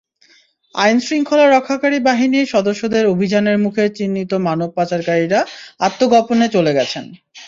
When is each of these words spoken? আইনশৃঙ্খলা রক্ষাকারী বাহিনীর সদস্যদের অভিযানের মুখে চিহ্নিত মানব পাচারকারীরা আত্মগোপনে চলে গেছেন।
আইনশৃঙ্খলা 0.75 1.45
রক্ষাকারী 1.47 1.97
বাহিনীর 1.99 2.51
সদস্যদের 2.53 3.03
অভিযানের 3.05 3.57
মুখে 3.57 3.83
চিহ্নিত 3.97 4.31
মানব 4.47 4.69
পাচারকারীরা 4.77 5.39
আত্মগোপনে 5.79 6.47
চলে 6.55 6.71
গেছেন। 6.73 7.05